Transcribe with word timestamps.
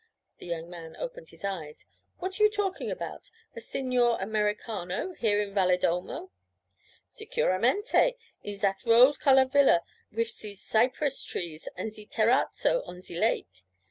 The 0.39 0.47
young 0.47 0.67
man 0.67 0.95
opened 0.97 1.29
his 1.29 1.43
eyes. 1.45 1.85
'What 2.17 2.39
are 2.39 2.43
you 2.43 2.49
talking 2.49 2.89
about 2.89 3.29
a 3.55 3.61
Signor 3.61 4.17
Americano 4.19 5.13
here 5.13 5.39
in 5.39 5.53
Valedolmo?' 5.53 6.31
'Sicuramente, 7.07 8.15
in 8.41 8.57
zat 8.57 8.83
rose 8.83 9.19
colour 9.19 9.45
villa 9.45 9.83
wif 10.11 10.31
ze 10.31 10.55
cypress 10.55 11.21
trees 11.21 11.67
and 11.75 11.93
ze 11.93 12.07
terrazzo 12.07 12.81
on 12.87 13.01
ze 13.01 13.15
lake. 13.19 13.61